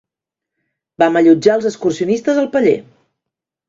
Vam 1.03 1.21
allotjar 1.23 1.59
els 1.59 1.71
excursionistes 1.73 2.45
al 2.47 2.53
paller. 2.59 2.79